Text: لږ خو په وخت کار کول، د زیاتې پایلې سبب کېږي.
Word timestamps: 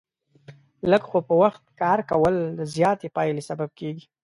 لږ 0.91 1.03
خو 1.09 1.19
په 1.27 1.33
وخت 1.43 1.63
کار 1.81 1.99
کول، 2.11 2.35
د 2.59 2.61
زیاتې 2.75 3.07
پایلې 3.15 3.43
سبب 3.49 3.69
کېږي. 3.79 4.05